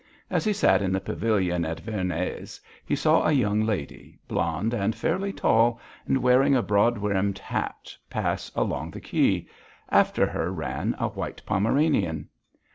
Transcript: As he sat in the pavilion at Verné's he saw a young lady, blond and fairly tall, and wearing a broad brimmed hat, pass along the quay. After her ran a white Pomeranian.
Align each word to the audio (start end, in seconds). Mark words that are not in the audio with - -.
As 0.31 0.43
he 0.45 0.51
sat 0.51 0.81
in 0.81 0.93
the 0.93 0.99
pavilion 0.99 1.63
at 1.63 1.79
Verné's 1.79 2.59
he 2.83 2.95
saw 2.95 3.23
a 3.27 3.31
young 3.31 3.61
lady, 3.63 4.17
blond 4.27 4.73
and 4.73 4.95
fairly 4.95 5.31
tall, 5.31 5.79
and 6.07 6.23
wearing 6.23 6.55
a 6.55 6.63
broad 6.63 6.99
brimmed 6.99 7.37
hat, 7.37 7.95
pass 8.09 8.51
along 8.55 8.89
the 8.89 8.99
quay. 8.99 9.47
After 9.89 10.25
her 10.25 10.51
ran 10.51 10.95
a 10.97 11.09
white 11.09 11.43
Pomeranian. 11.45 12.29